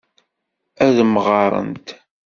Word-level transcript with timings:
Ad 0.85 0.97
mɣarent. 1.13 1.87